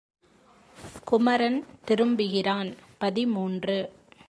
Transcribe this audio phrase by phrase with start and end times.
[1.03, 2.69] குமரன் திரும்புகிறான்
[2.97, 3.77] பதிமூன்று.